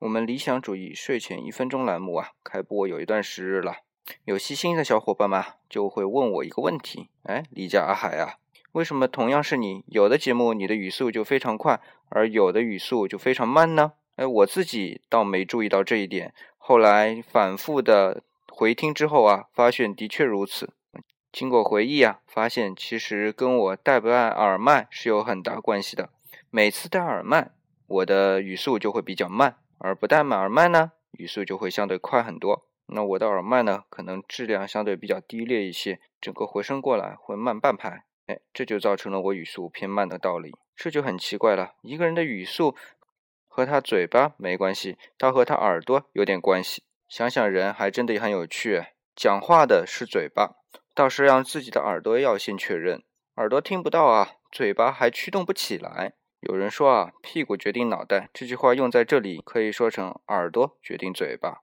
[0.00, 3.80] 我们理想主义睡前一分钟栏目啊，开播有一段时日了。
[4.24, 8.36] 有细心的小伙伴们就会问我一个问题：哎，李佳阿海啊，
[8.72, 11.78] 为什么同样是你，有的节目你的语速就非常快，
[12.08, 13.92] 而有的语速就非常慢呢？
[14.16, 20.72] 哎，我自己倒没注意到这一点，后来反复的回听之后啊，发现的确如此。
[21.30, 26.08] 经过回忆啊，发现其实跟我戴不戴耳麦是有很大关系的。
[26.48, 27.50] 每次戴耳麦，
[27.86, 29.56] 我的语速就会比较慢。
[29.82, 32.66] 而不戴耳麦呢，语速就会相对快很多。
[32.86, 38.04] 那我的耳麦呢，可能质量相对比较低劣一些，整个回声过来会慢半拍。
[38.26, 40.54] 哎，这就造成了我语速偏慢的道理。
[40.76, 42.76] 这就很奇怪了，一个人的语速
[43.48, 46.82] 和他嘴巴没关系，他和他耳朵有点关系。
[47.08, 48.84] 想想人还真的很有趣，
[49.16, 50.56] 讲话的是嘴巴，
[50.94, 53.02] 倒是让自己的耳朵要先确认，
[53.36, 56.12] 耳朵听不到啊，嘴巴还驱动不起来。
[56.40, 61.60] 有人说啊，屁股决定脑袋，这句话用在这里可以说成耳朵决定嘴巴。